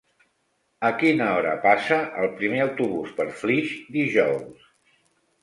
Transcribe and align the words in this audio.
A 0.87 0.89
quina 1.03 1.27
hora 1.33 1.51
passa 1.65 1.99
el 2.23 2.31
primer 2.41 2.63
autobús 2.65 3.13
per 3.21 3.29
Flix 3.43 3.77
dijous? 4.01 4.67